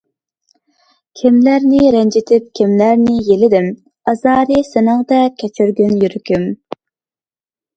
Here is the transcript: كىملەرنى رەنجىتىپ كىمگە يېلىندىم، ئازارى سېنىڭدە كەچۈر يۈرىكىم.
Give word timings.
كىملەرنى 1.19 1.81
رەنجىتىپ 1.95 2.47
كىمگە 2.59 2.87
يېلىندىم، 3.27 3.67
ئازارى 4.13 4.59
سېنىڭدە 4.71 5.21
كەچۈر 5.43 5.71
يۈرىكىم. 6.03 6.49